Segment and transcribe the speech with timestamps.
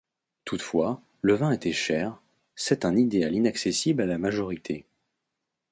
[0.45, 2.23] Toutefois, le vin était cher,
[2.55, 4.87] c’est un idéal inaccessible à la majorité.